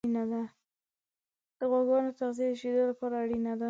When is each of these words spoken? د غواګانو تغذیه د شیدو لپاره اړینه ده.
د 1.59 1.59
غواګانو 1.71 2.17
تغذیه 2.19 2.49
د 2.51 2.57
شیدو 2.61 2.81
لپاره 2.91 3.15
اړینه 3.23 3.51
ده. 3.57 3.59